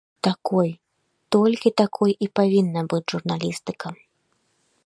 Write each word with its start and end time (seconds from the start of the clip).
Такой, 0.27 0.69
толькі 1.35 1.73
такой 1.83 2.11
і 2.27 2.31
павінна 2.41 2.81
быць 2.95 3.07
журналістыка. 3.15 3.87